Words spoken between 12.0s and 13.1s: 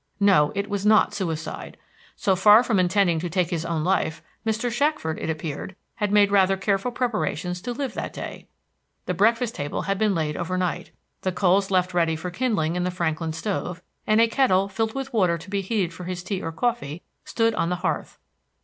for kindling in the